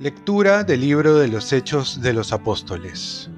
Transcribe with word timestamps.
Lectura 0.00 0.64
del 0.64 0.82
libro 0.82 1.14
de 1.14 1.28
los 1.28 1.52
Hechos 1.52 2.02
de 2.02 2.12
los 2.12 2.32
Apóstoles. 2.32 3.30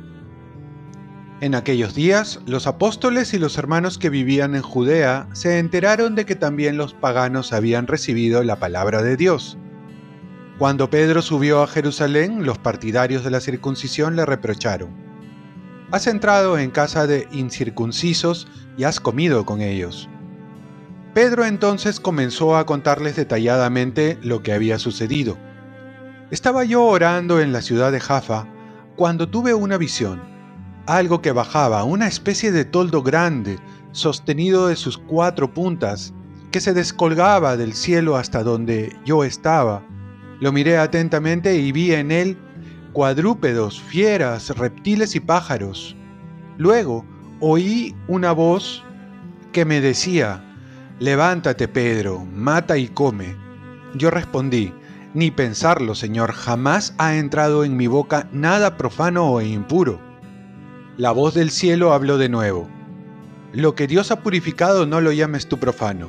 En 1.40 1.54
aquellos 1.54 1.94
días, 1.94 2.40
los 2.46 2.66
apóstoles 2.66 3.34
y 3.34 3.38
los 3.38 3.56
hermanos 3.56 3.98
que 3.98 4.10
vivían 4.10 4.56
en 4.56 4.62
Judea 4.62 5.28
se 5.32 5.60
enteraron 5.60 6.16
de 6.16 6.24
que 6.24 6.34
también 6.34 6.76
los 6.76 6.92
paganos 6.92 7.52
habían 7.52 7.86
recibido 7.86 8.42
la 8.42 8.58
palabra 8.58 9.02
de 9.02 9.16
Dios. 9.16 9.58
Cuando 10.58 10.90
Pedro 10.90 11.22
subió 11.22 11.62
a 11.62 11.68
Jerusalén, 11.68 12.46
los 12.46 12.58
partidarios 12.58 13.22
de 13.22 13.30
la 13.30 13.40
circuncisión 13.40 14.16
le 14.16 14.24
reprocharon. 14.26 15.05
Has 15.96 16.06
entrado 16.06 16.58
en 16.58 16.70
casa 16.70 17.06
de 17.06 17.26
incircuncisos 17.32 18.46
y 18.76 18.84
has 18.84 19.00
comido 19.00 19.46
con 19.46 19.62
ellos. 19.62 20.10
Pedro 21.14 21.46
entonces 21.46 22.00
comenzó 22.00 22.58
a 22.58 22.66
contarles 22.66 23.16
detalladamente 23.16 24.18
lo 24.20 24.42
que 24.42 24.52
había 24.52 24.78
sucedido. 24.78 25.38
Estaba 26.30 26.64
yo 26.64 26.84
orando 26.84 27.40
en 27.40 27.50
la 27.50 27.62
ciudad 27.62 27.92
de 27.92 28.00
Jaffa 28.00 28.46
cuando 28.94 29.30
tuve 29.30 29.54
una 29.54 29.78
visión, 29.78 30.20
algo 30.84 31.22
que 31.22 31.32
bajaba, 31.32 31.82
una 31.84 32.08
especie 32.08 32.52
de 32.52 32.66
toldo 32.66 33.02
grande, 33.02 33.58
sostenido 33.92 34.68
de 34.68 34.76
sus 34.76 34.98
cuatro 34.98 35.54
puntas, 35.54 36.12
que 36.52 36.60
se 36.60 36.74
descolgaba 36.74 37.56
del 37.56 37.72
cielo 37.72 38.18
hasta 38.18 38.42
donde 38.42 38.94
yo 39.06 39.24
estaba. 39.24 39.82
Lo 40.40 40.52
miré 40.52 40.76
atentamente 40.76 41.56
y 41.56 41.72
vi 41.72 41.94
en 41.94 42.12
él 42.12 42.36
cuadrúpedos, 42.96 43.78
fieras, 43.78 44.56
reptiles 44.56 45.14
y 45.16 45.20
pájaros. 45.20 45.94
Luego 46.56 47.04
oí 47.40 47.94
una 48.08 48.32
voz 48.32 48.82
que 49.52 49.66
me 49.66 49.82
decía, 49.82 50.42
Levántate, 50.98 51.68
Pedro, 51.68 52.24
mata 52.24 52.78
y 52.78 52.88
come. 52.88 53.36
Yo 53.96 54.10
respondí, 54.10 54.72
ni 55.12 55.30
pensarlo, 55.30 55.94
Señor, 55.94 56.32
jamás 56.32 56.94
ha 56.96 57.16
entrado 57.16 57.64
en 57.64 57.76
mi 57.76 57.86
boca 57.86 58.30
nada 58.32 58.78
profano 58.78 59.30
o 59.30 59.42
impuro. 59.42 60.00
La 60.96 61.12
voz 61.12 61.34
del 61.34 61.50
cielo 61.50 61.92
habló 61.92 62.16
de 62.16 62.30
nuevo. 62.30 62.66
Lo 63.52 63.74
que 63.74 63.86
Dios 63.86 64.10
ha 64.10 64.22
purificado 64.22 64.86
no 64.86 65.02
lo 65.02 65.12
llames 65.12 65.48
tú 65.48 65.58
profano. 65.58 66.08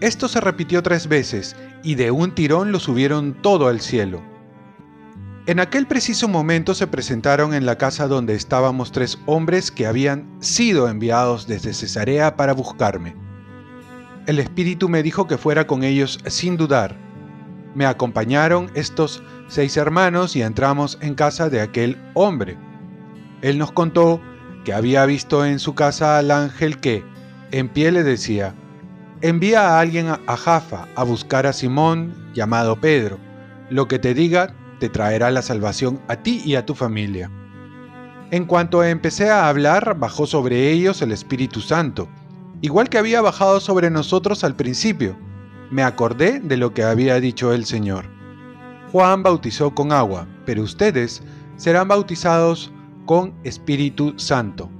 Esto 0.00 0.26
se 0.26 0.40
repitió 0.40 0.82
tres 0.82 1.06
veces, 1.06 1.54
y 1.84 1.94
de 1.94 2.10
un 2.10 2.34
tirón 2.34 2.72
lo 2.72 2.80
subieron 2.80 3.34
todo 3.40 3.68
al 3.68 3.80
cielo. 3.80 4.34
En 5.46 5.60
aquel 5.60 5.86
preciso 5.86 6.26
momento 6.26 6.74
se 6.74 6.88
presentaron 6.88 7.54
en 7.54 7.66
la 7.66 7.78
casa 7.78 8.08
donde 8.08 8.34
estábamos 8.34 8.90
tres 8.90 9.18
hombres 9.26 9.70
que 9.70 9.86
habían 9.86 10.26
sido 10.40 10.88
enviados 10.88 11.46
desde 11.46 11.72
Cesarea 11.72 12.34
para 12.34 12.52
buscarme. 12.52 13.14
El 14.26 14.40
Espíritu 14.40 14.88
me 14.88 15.04
dijo 15.04 15.28
que 15.28 15.38
fuera 15.38 15.68
con 15.68 15.84
ellos 15.84 16.18
sin 16.26 16.56
dudar, 16.56 16.96
me 17.76 17.84
acompañaron 17.84 18.70
estos 18.74 19.22
seis 19.48 19.76
hermanos 19.76 20.34
y 20.34 20.40
entramos 20.40 20.96
en 21.02 21.14
casa 21.14 21.50
de 21.50 21.60
aquel 21.60 21.96
hombre. 22.14 22.56
Él 23.42 23.58
nos 23.58 23.70
contó 23.70 24.18
que 24.64 24.72
había 24.72 25.04
visto 25.04 25.44
en 25.44 25.58
su 25.58 25.74
casa 25.74 26.16
al 26.16 26.30
ángel 26.30 26.80
que, 26.80 27.04
en 27.52 27.68
pie 27.68 27.92
le 27.92 28.02
decía, 28.02 28.54
envía 29.20 29.68
a 29.68 29.80
alguien 29.80 30.08
a 30.08 30.36
Jafa 30.38 30.88
a 30.96 31.04
buscar 31.04 31.46
a 31.46 31.52
Simón, 31.52 32.32
llamado 32.32 32.80
Pedro. 32.80 33.18
Lo 33.68 33.88
que 33.88 33.98
te 33.98 34.14
diga 34.14 34.54
te 34.78 34.88
traerá 34.88 35.30
la 35.30 35.42
salvación 35.42 36.00
a 36.08 36.16
ti 36.16 36.42
y 36.44 36.54
a 36.54 36.66
tu 36.66 36.74
familia. 36.74 37.30
En 38.30 38.44
cuanto 38.44 38.82
empecé 38.82 39.30
a 39.30 39.48
hablar, 39.48 39.98
bajó 39.98 40.26
sobre 40.26 40.70
ellos 40.70 41.00
el 41.02 41.12
Espíritu 41.12 41.60
Santo, 41.60 42.08
igual 42.60 42.88
que 42.88 42.98
había 42.98 43.20
bajado 43.20 43.60
sobre 43.60 43.90
nosotros 43.90 44.42
al 44.44 44.56
principio 44.56 45.16
me 45.70 45.82
acordé 45.82 46.40
de 46.40 46.56
lo 46.56 46.72
que 46.72 46.84
había 46.84 47.20
dicho 47.20 47.52
el 47.52 47.66
Señor. 47.66 48.04
Juan 48.92 49.22
bautizó 49.22 49.74
con 49.74 49.92
agua, 49.92 50.26
pero 50.44 50.62
ustedes 50.62 51.22
serán 51.56 51.88
bautizados 51.88 52.72
con 53.04 53.34
Espíritu 53.44 54.14
Santo. 54.16 54.70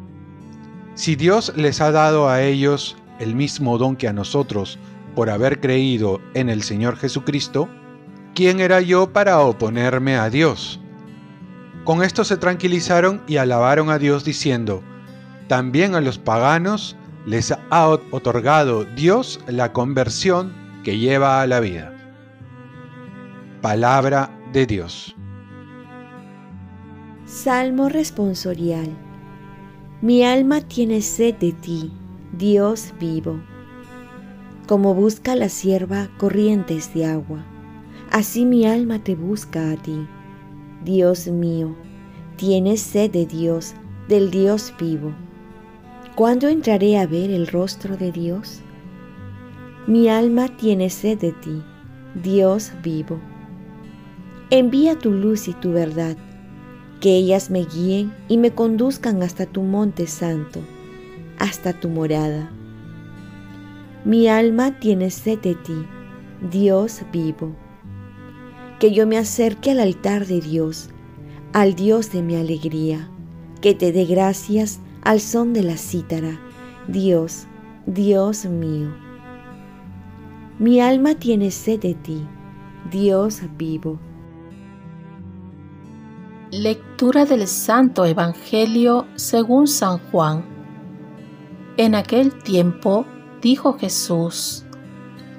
Si 0.94 1.16
Dios 1.16 1.52
les 1.56 1.80
ha 1.80 1.90
dado 1.90 2.28
a 2.28 2.42
ellos 2.42 2.96
el 3.18 3.34
mismo 3.34 3.78
don 3.78 3.96
que 3.96 4.08
a 4.08 4.12
nosotros 4.12 4.78
por 5.14 5.28
haber 5.28 5.60
creído 5.60 6.20
en 6.34 6.48
el 6.48 6.62
Señor 6.62 6.96
Jesucristo, 6.96 7.68
¿quién 8.36 8.60
era 8.60 8.82
yo 8.82 9.14
para 9.14 9.40
oponerme 9.40 10.16
a 10.16 10.28
Dios? 10.28 10.78
Con 11.84 12.02
esto 12.02 12.22
se 12.22 12.36
tranquilizaron 12.36 13.22
y 13.26 13.38
alabaron 13.38 13.88
a 13.88 13.98
Dios 13.98 14.24
diciendo, 14.24 14.82
también 15.48 15.94
a 15.94 16.02
los 16.02 16.18
paganos 16.18 16.96
les 17.24 17.52
ha 17.70 17.88
otorgado 17.88 18.84
Dios 18.84 19.40
la 19.48 19.72
conversión 19.72 20.52
que 20.84 20.98
lleva 20.98 21.40
a 21.40 21.46
la 21.46 21.60
vida. 21.60 21.94
Palabra 23.62 24.30
de 24.52 24.66
Dios. 24.66 25.16
Salmo 27.24 27.88
responsorial. 27.88 28.90
Mi 30.02 30.24
alma 30.24 30.60
tiene 30.60 31.00
sed 31.00 31.36
de 31.36 31.52
ti, 31.52 31.90
Dios 32.36 32.92
vivo. 33.00 33.40
Como 34.68 34.94
busca 34.94 35.34
la 35.36 35.48
sierva 35.48 36.08
corrientes 36.18 36.92
de 36.92 37.06
agua, 37.06 37.44
así 38.10 38.44
mi 38.44 38.66
alma 38.66 38.98
te 38.98 39.14
busca 39.14 39.70
a 39.70 39.76
ti. 39.76 40.06
Dios 40.84 41.28
mío, 41.28 41.76
tienes 42.36 42.80
sed 42.80 43.10
de 43.10 43.26
Dios, 43.26 43.74
del 44.08 44.30
Dios 44.30 44.72
vivo. 44.78 45.12
¿Cuándo 46.14 46.48
entraré 46.48 46.98
a 46.98 47.06
ver 47.06 47.30
el 47.30 47.46
rostro 47.46 47.96
de 47.96 48.12
Dios? 48.12 48.60
Mi 49.86 50.08
alma 50.08 50.48
tiene 50.48 50.90
sed 50.90 51.18
de 51.18 51.32
ti, 51.32 51.62
Dios 52.22 52.72
vivo. 52.82 53.20
Envía 54.50 54.98
tu 54.98 55.10
luz 55.10 55.48
y 55.48 55.54
tu 55.54 55.72
verdad, 55.72 56.16
que 57.00 57.16
ellas 57.16 57.50
me 57.50 57.64
guíen 57.64 58.12
y 58.28 58.38
me 58.38 58.52
conduzcan 58.52 59.22
hasta 59.22 59.46
tu 59.46 59.62
monte 59.62 60.06
santo, 60.06 60.60
hasta 61.38 61.72
tu 61.72 61.88
morada. 61.88 62.50
Mi 64.04 64.28
alma 64.28 64.78
tiene 64.78 65.10
sed 65.10 65.40
de 65.40 65.54
ti, 65.56 65.84
Dios 66.50 67.02
vivo. 67.12 67.56
Que 68.78 68.92
yo 68.92 69.06
me 69.06 69.18
acerque 69.18 69.70
al 69.70 69.80
altar 69.80 70.26
de 70.26 70.40
Dios, 70.40 70.90
al 71.52 71.74
Dios 71.74 72.12
de 72.12 72.22
mi 72.22 72.36
alegría, 72.36 73.10
que 73.60 73.74
te 73.74 73.92
dé 73.92 74.04
gracias 74.04 74.80
al 75.02 75.20
son 75.20 75.52
de 75.52 75.62
la 75.62 75.76
cítara, 75.76 76.40
Dios, 76.88 77.46
Dios 77.86 78.44
mío. 78.44 78.94
Mi 80.58 80.80
alma 80.80 81.14
tiene 81.14 81.50
sed 81.50 81.80
de 81.80 81.94
ti, 81.94 82.26
Dios 82.90 83.42
vivo. 83.56 83.98
Lectura 86.50 87.24
del 87.24 87.46
Santo 87.46 88.04
Evangelio 88.04 89.06
según 89.16 89.66
San 89.66 89.98
Juan. 90.10 90.44
En 91.76 91.94
aquel 91.94 92.32
tiempo 92.42 93.04
dijo 93.42 93.74
Jesús, 93.78 94.64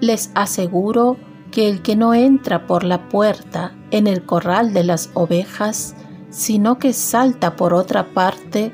les 0.02 0.32
aseguro 0.36 1.18
que 1.58 1.68
el 1.68 1.82
que 1.82 1.96
no 1.96 2.14
entra 2.14 2.68
por 2.68 2.84
la 2.84 3.10
puerta 3.10 3.74
en 3.90 4.06
el 4.06 4.24
corral 4.28 4.74
de 4.74 4.84
las 4.84 5.10
ovejas, 5.16 5.96
sino 6.30 6.78
que 6.78 6.94
salta 6.94 7.56
por 7.56 7.74
otra 7.74 8.14
parte, 8.14 8.72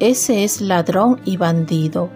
ese 0.00 0.42
es 0.42 0.60
ladrón 0.60 1.20
y 1.24 1.36
bandido. 1.36 2.10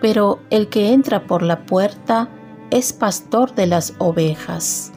Pero 0.00 0.40
el 0.50 0.68
que 0.70 0.92
entra 0.92 1.28
por 1.28 1.42
la 1.42 1.66
puerta, 1.66 2.28
es 2.72 2.92
pastor 2.92 3.54
de 3.54 3.68
las 3.68 3.94
ovejas. 3.98 4.90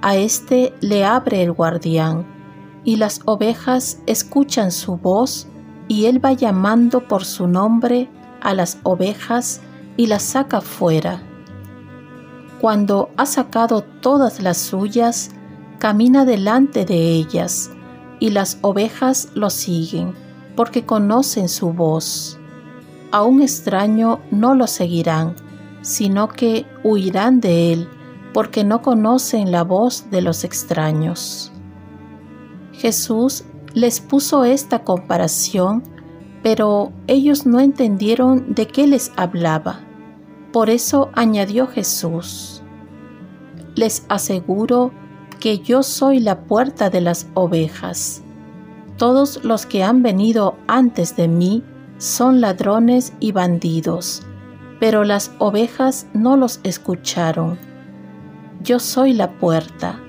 A 0.00 0.16
éste 0.16 0.72
le 0.80 1.04
abre 1.04 1.42
el 1.42 1.52
guardián, 1.52 2.26
y 2.82 2.96
las 2.96 3.20
ovejas 3.26 4.00
escuchan 4.06 4.72
su 4.72 4.96
voz, 4.96 5.48
y 5.86 6.06
él 6.06 6.24
va 6.24 6.32
llamando 6.32 7.06
por 7.08 7.26
su 7.26 7.46
nombre 7.46 8.08
a 8.40 8.54
las 8.54 8.78
ovejas 8.84 9.60
y 9.98 10.06
las 10.06 10.22
saca 10.22 10.62
fuera. 10.62 11.22
Cuando 12.64 13.10
ha 13.18 13.26
sacado 13.26 13.82
todas 13.82 14.40
las 14.40 14.56
suyas, 14.56 15.32
camina 15.78 16.24
delante 16.24 16.86
de 16.86 17.10
ellas, 17.10 17.70
y 18.20 18.30
las 18.30 18.56
ovejas 18.62 19.28
lo 19.34 19.50
siguen, 19.50 20.14
porque 20.56 20.86
conocen 20.86 21.50
su 21.50 21.74
voz. 21.74 22.38
A 23.10 23.22
un 23.22 23.42
extraño 23.42 24.20
no 24.30 24.54
lo 24.54 24.66
seguirán, 24.66 25.36
sino 25.82 26.28
que 26.28 26.64
huirán 26.82 27.40
de 27.40 27.74
él, 27.74 27.88
porque 28.32 28.64
no 28.64 28.80
conocen 28.80 29.52
la 29.52 29.62
voz 29.62 30.10
de 30.10 30.22
los 30.22 30.42
extraños. 30.42 31.52
Jesús 32.72 33.44
les 33.74 34.00
puso 34.00 34.44
esta 34.44 34.84
comparación, 34.84 35.82
pero 36.42 36.92
ellos 37.08 37.44
no 37.44 37.60
entendieron 37.60 38.54
de 38.54 38.66
qué 38.68 38.86
les 38.86 39.12
hablaba. 39.16 39.80
Por 40.54 40.70
eso 40.70 41.10
añadió 41.14 41.66
Jesús, 41.66 42.53
les 43.74 44.04
aseguro 44.08 44.92
que 45.40 45.58
yo 45.58 45.82
soy 45.82 46.20
la 46.20 46.40
puerta 46.44 46.90
de 46.90 47.00
las 47.00 47.26
ovejas. 47.34 48.22
Todos 48.96 49.44
los 49.44 49.66
que 49.66 49.82
han 49.82 50.02
venido 50.02 50.56
antes 50.66 51.16
de 51.16 51.28
mí 51.28 51.62
son 51.98 52.40
ladrones 52.40 53.12
y 53.20 53.32
bandidos, 53.32 54.22
pero 54.80 55.04
las 55.04 55.32
ovejas 55.38 56.06
no 56.12 56.36
los 56.36 56.60
escucharon. 56.62 57.58
Yo 58.62 58.78
soy 58.78 59.12
la 59.12 59.32
puerta. 59.32 60.00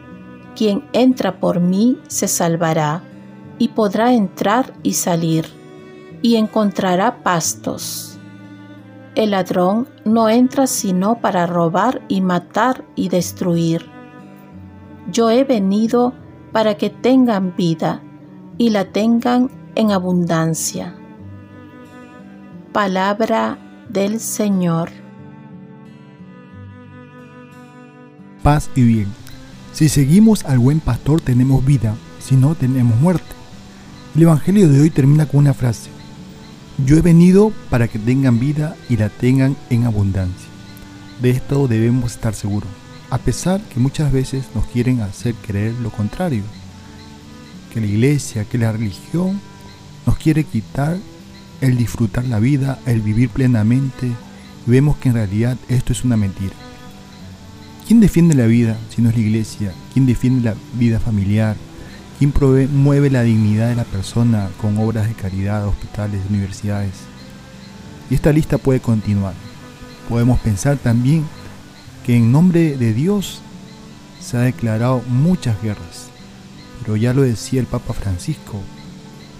Quien 0.56 0.85
entra 0.94 1.39
por 1.39 1.59
mí 1.59 1.97
se 2.07 2.27
salvará 2.27 3.03
y 3.57 3.69
podrá 3.69 4.13
entrar 4.13 4.73
y 4.83 4.94
salir 4.94 5.45
y 6.21 6.35
encontrará 6.35 7.23
pastos. 7.23 8.14
El 9.15 9.31
ladrón 9.31 9.88
no 10.03 10.27
entra 10.27 10.67
sino 10.67 11.21
para 11.21 11.47
robar 11.47 12.01
y 12.09 12.19
matar 12.19 12.83
y 12.95 13.07
destruir. 13.07 13.85
Yo 15.09 15.29
he 15.29 15.45
venido 15.45 16.13
para 16.51 16.75
que 16.75 16.89
tengan 16.89 17.56
vida 17.56 18.01
y 18.57 18.71
la 18.71 18.91
tengan 18.91 19.50
en 19.75 19.91
abundancia. 19.91 20.95
Palabra 22.73 23.57
del 23.88 24.19
Señor. 24.19 24.89
Paz 28.44 28.69
y 28.75 28.83
bien. 28.83 29.07
Si 29.71 29.88
seguimos 29.88 30.44
al 30.44 30.59
buen 30.59 30.81
pastor 30.81 31.21
tenemos 31.21 31.65
vida, 31.65 31.95
si 32.19 32.35
no 32.35 32.53
tenemos 32.56 33.00
muerte. 33.00 33.33
El 34.13 34.23
Evangelio 34.23 34.67
de 34.67 34.81
hoy 34.81 34.89
termina 34.89 35.25
con 35.25 35.39
una 35.39 35.53
frase. 35.53 35.94
Yo 36.83 36.98
he 36.98 37.01
venido 37.01 37.54
para 37.69 37.88
que 37.88 38.00
tengan 38.00 38.39
vida 38.39 38.75
y 38.89 38.98
la 38.98 39.10
tengan 39.10 39.56
en 39.69 39.86
abundancia. 39.86 40.50
De 41.22 41.30
esto 41.30 41.69
debemos 41.69 42.12
estar 42.12 42.33
seguros, 42.33 42.69
a 43.10 43.18
pesar 43.18 43.62
que 43.62 43.80
muchas 43.80 44.12
veces 44.12 44.44
nos 44.54 44.66
quieren 44.66 45.00
hacer 45.00 45.36
creer 45.36 45.74
lo 45.75 45.89
contrario, 45.89 46.44
que 47.74 47.80
la 47.80 47.88
iglesia, 47.88 48.44
que 48.44 48.57
la 48.57 48.74
religión 48.74 49.39
nos 50.06 50.18
quiere 50.18 50.44
quitar 50.44 50.98
el 51.62 51.77
disfrutar 51.77 52.25
la 52.25 52.39
vida, 52.39 52.77
el 52.86 53.01
vivir 53.01 53.30
plenamente, 53.30 54.12
vemos 54.66 54.98
que 54.98 55.10
en 55.10 55.16
realidad 55.16 55.57
esto 55.69 55.94
es 55.94 56.04
una 56.04 56.18
mentira. 56.18 56.54
¿Quién 57.88 58.01
defiende 58.01 58.36
la 58.36 58.48
vida 58.48 58.77
si 58.89 59.01
no 59.01 59.10
es 59.10 59.16
la 59.16 59.22
iglesia? 59.22 59.74
¿Quién 59.94 60.06
defiende 60.06 60.50
la 60.50 60.56
vida 60.77 61.00
familiar? 61.00 61.56
¿Quién 62.17 62.33
mueve 62.71 63.09
la 63.09 63.23
dignidad 63.23 63.67
de 63.67 63.75
la 63.75 63.83
persona 63.83 64.50
con 64.62 64.77
obras 64.77 65.07
de 65.07 65.15
caridad, 65.15 65.67
hospitales, 65.67 66.21
universidades? 66.29 66.94
Y 68.09 68.15
esta 68.15 68.31
lista 68.31 68.57
puede 68.57 68.79
continuar. 68.79 69.33
Podemos 70.07 70.39
pensar 70.39 70.77
también 70.77 71.25
que 72.06 72.15
en 72.15 72.31
nombre 72.31 72.77
de 72.77 72.94
Dios 72.94 73.41
se 74.21 74.38
ha 74.38 74.41
declarado 74.41 75.01
muchas 75.09 75.62
guerras. 75.62 76.07
Pero 76.81 76.95
ya 76.95 77.13
lo 77.13 77.23
decía 77.23 77.59
el 77.59 77.65
Papa 77.65 77.94
Francisco 77.94 78.62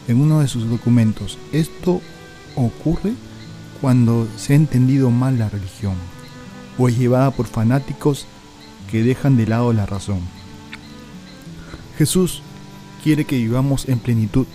en 0.10 0.20
uno 0.20 0.42
de 0.42 0.50
sus 0.50 0.70
documentos. 0.70 1.38
Esto 1.54 2.02
ocurre 2.56 3.14
cuando 3.80 4.28
se 4.36 4.52
ha 4.52 4.56
entendido 4.58 5.12
mal 5.12 5.40
la 5.40 5.48
religión 5.48 5.96
o 6.78 6.90
es 6.90 6.98
llevada 6.98 7.32
por 7.32 7.46
fanáticos 7.46 8.26
que 8.92 9.04
dejan 9.04 9.38
de 9.38 9.48
lado 9.48 9.72
la 9.72 9.86
razón. 9.86 10.20
Jesús 11.98 12.42
quiere 13.06 13.26
que 13.26 13.38
vivamos 13.38 13.88
en 13.88 14.00
plenitud 14.00 14.48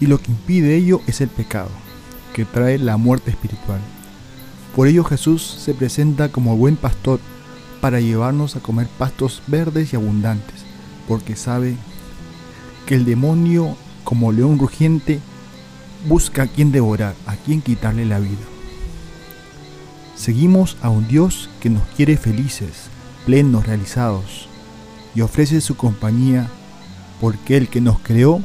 y 0.00 0.06
lo 0.06 0.20
que 0.20 0.32
impide 0.32 0.74
ello 0.74 1.00
es 1.06 1.20
el 1.20 1.28
pecado, 1.28 1.70
que 2.34 2.44
trae 2.44 2.76
la 2.76 2.96
muerte 2.96 3.30
espiritual. 3.30 3.78
Por 4.74 4.88
ello 4.88 5.04
Jesús 5.04 5.44
se 5.44 5.74
presenta 5.74 6.28
como 6.28 6.56
buen 6.56 6.74
pastor 6.74 7.20
para 7.80 8.00
llevarnos 8.00 8.56
a 8.56 8.60
comer 8.60 8.88
pastos 8.98 9.42
verdes 9.46 9.92
y 9.92 9.96
abundantes, 9.96 10.56
porque 11.06 11.36
sabe 11.36 11.76
que 12.84 12.96
el 12.96 13.04
demonio, 13.04 13.76
como 14.02 14.32
león 14.32 14.58
rugiente, 14.58 15.20
busca 16.08 16.42
a 16.42 16.46
quien 16.48 16.72
devorar, 16.72 17.14
a 17.26 17.36
quien 17.36 17.62
quitarle 17.62 18.06
la 18.06 18.18
vida. 18.18 18.44
Seguimos 20.16 20.76
a 20.82 20.90
un 20.90 21.06
Dios 21.06 21.48
que 21.60 21.70
nos 21.70 21.84
quiere 21.96 22.16
felices, 22.16 22.88
plenos, 23.24 23.68
realizados, 23.68 24.48
y 25.14 25.20
ofrece 25.20 25.60
su 25.60 25.76
compañía 25.76 26.50
porque 27.20 27.56
el 27.56 27.68
que 27.68 27.80
nos 27.80 27.98
creó 27.98 28.42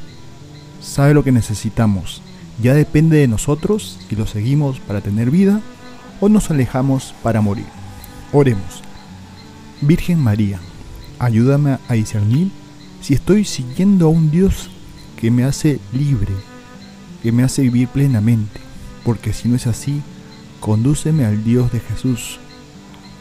sabe 0.82 1.14
lo 1.14 1.24
que 1.24 1.32
necesitamos. 1.32 2.22
Ya 2.62 2.74
depende 2.74 3.18
de 3.18 3.28
nosotros 3.28 4.00
si 4.08 4.16
lo 4.16 4.28
seguimos 4.28 4.80
para 4.80 5.02
tener 5.02 5.32
vida 5.32 5.62
o 6.20 6.30
nos 6.30 6.52
alejamos 6.52 7.14
para 7.24 7.42
morir. 7.42 7.66
Oremos. 8.32 8.82
Virgen 9.82 10.20
María, 10.20 10.60
ayúdame 11.20 11.78
a 11.88 11.94
discernir 11.94 12.52
si 13.02 13.14
estoy 13.14 13.44
siguiendo 13.44 14.06
a 14.06 14.10
un 14.10 14.32
Dios 14.32 14.70
que 15.20 15.32
me 15.32 15.44
hace 15.44 15.80
libre, 15.92 16.34
que 17.22 17.32
me 17.32 17.44
hace 17.44 17.64
vivir 17.64 17.88
plenamente, 17.90 18.62
porque 19.04 19.34
si 19.34 19.50
no 19.50 19.56
es 19.56 19.68
así, 19.68 20.02
condúceme 20.60 21.26
al 21.26 21.44
Dios 21.44 21.72
de 21.72 21.82
Jesús 21.82 22.40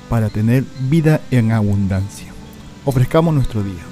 para 0.09 0.29
tener 0.29 0.65
vida 0.89 1.21
en 1.31 1.53
abundancia. 1.53 2.33
Ofrezcamos 2.85 3.35
nuestro 3.35 3.63
día. 3.63 3.92